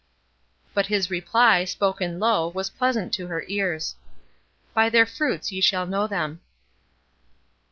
[0.73, 3.93] But his reply, spoken low, was pleasant to her ears:
[4.73, 6.41] "'By their fruits ye shall know them.'"